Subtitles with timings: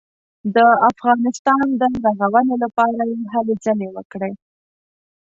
[0.55, 0.57] د
[0.91, 1.83] افغانستان د
[2.19, 4.33] رغونې لپاره یې هلې ځلې وکړې.